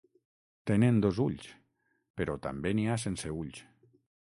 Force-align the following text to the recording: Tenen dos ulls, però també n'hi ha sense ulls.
Tenen 0.71 0.97
dos 1.05 1.19
ulls, 1.25 1.45
però 2.21 2.39
també 2.47 2.73
n'hi 2.79 2.89
ha 2.95 2.99
sense 3.07 3.37
ulls. 3.45 3.65